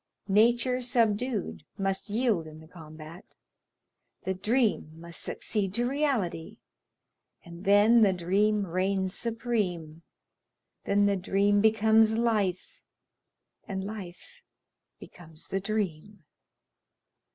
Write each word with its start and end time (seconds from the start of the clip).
Nature 0.33 0.81
subdued 0.81 1.63
must 1.77 2.09
yield 2.09 2.47
in 2.47 2.59
the 2.59 2.67
combat, 2.67 3.35
the 4.23 4.33
dream 4.33 4.99
must 4.99 5.21
succeed 5.21 5.75
to 5.75 5.87
reality, 5.87 6.57
and 7.45 7.65
then 7.65 8.01
the 8.01 8.11
dream 8.11 8.65
reigns 8.65 9.13
supreme, 9.13 10.01
then 10.85 11.05
the 11.05 11.15
dream 11.15 11.61
becomes 11.61 12.13
life, 12.17 12.81
and 13.67 13.83
life 13.83 14.41
becomes 14.99 15.49
the 15.49 15.59
dream. 15.61 16.23